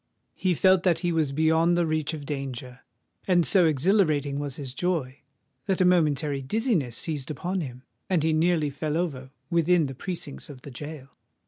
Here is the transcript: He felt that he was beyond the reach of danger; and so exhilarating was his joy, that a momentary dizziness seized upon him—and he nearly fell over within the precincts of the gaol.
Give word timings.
He 0.33 0.55
felt 0.55 0.81
that 0.81 0.99
he 1.05 1.11
was 1.11 1.31
beyond 1.31 1.77
the 1.77 1.85
reach 1.85 2.15
of 2.15 2.25
danger; 2.25 2.79
and 3.27 3.45
so 3.45 3.67
exhilarating 3.67 4.39
was 4.39 4.55
his 4.55 4.73
joy, 4.73 5.19
that 5.67 5.79
a 5.79 5.85
momentary 5.85 6.41
dizziness 6.41 6.97
seized 6.97 7.29
upon 7.29 7.61
him—and 7.61 8.23
he 8.23 8.33
nearly 8.33 8.71
fell 8.71 8.97
over 8.97 9.29
within 9.51 9.85
the 9.85 9.93
precincts 9.93 10.49
of 10.49 10.63
the 10.63 10.71
gaol. 10.71 11.09